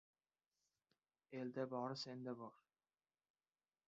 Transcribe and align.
Elda 1.39 1.65
bori— 1.73 1.97
senda 2.05 2.33
bori. 2.39 2.65